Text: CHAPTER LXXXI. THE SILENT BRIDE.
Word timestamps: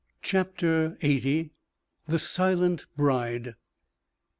CHAPTER 0.23 0.97
LXXXI. 1.03 1.51
THE 2.07 2.17
SILENT 2.17 2.87
BRIDE. 2.97 3.53